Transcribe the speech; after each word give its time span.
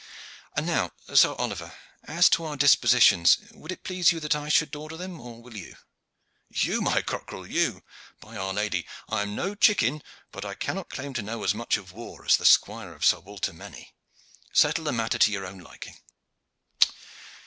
And 0.55 0.65
now, 0.65 0.93
Sir 1.13 1.33
Oliver, 1.35 1.73
as 2.05 2.27
to 2.29 2.43
our 2.43 2.57
dispositions: 2.57 3.37
would 3.51 3.71
it 3.71 3.83
please 3.83 4.11
you 4.11 4.19
that 4.21 4.35
I 4.35 4.49
should 4.49 4.75
order 4.75 4.97
them 4.97 5.21
or 5.21 5.43
will 5.43 5.55
you?" 5.55 5.75
"You, 6.49 6.81
my 6.81 7.03
cockerel, 7.03 7.45
you. 7.45 7.83
By 8.19 8.35
Our 8.35 8.51
Lady! 8.51 8.87
I 9.09 9.21
am 9.21 9.35
no 9.35 9.53
chicken, 9.53 10.01
but 10.31 10.43
I 10.43 10.55
cannot 10.55 10.89
claim 10.89 11.13
to 11.13 11.21
know 11.21 11.43
as 11.43 11.53
much 11.53 11.77
of 11.77 11.91
war 11.91 12.25
as 12.25 12.37
the 12.37 12.47
squire 12.47 12.95
of 12.95 13.05
Sir 13.05 13.19
Walter 13.19 13.53
Manny. 13.53 13.93
Settle 14.51 14.85
the 14.85 14.91
matter 14.91 15.19
to 15.19 15.31
your 15.31 15.45
own 15.45 15.59
liking." 15.59 15.99